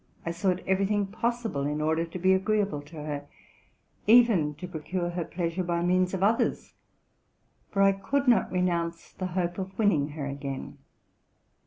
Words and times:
I 0.25 0.31
sought 0.31 0.61
every 0.65 0.87
thing 0.87 1.05
possible 1.05 1.67
in 1.67 1.79
order 1.79 2.05
to 2.05 2.17
be 2.17 2.33
agreeable 2.33 2.81
to 2.81 2.95
her, 3.03 3.27
even 4.07 4.55
to 4.55 4.67
procure 4.67 5.11
her 5.11 5.23
pleasure 5.23 5.63
by 5.63 5.83
means 5.83 6.15
of 6.15 6.23
others; 6.23 6.73
for 7.69 7.83
I 7.83 7.91
could 7.91 8.27
not 8.27 8.51
renounce 8.51 9.13
the 9.13 9.27
hope 9.37 9.59
of 9.59 9.77
winning 9.77 10.07
her 10.17 10.25
again. 10.25 10.79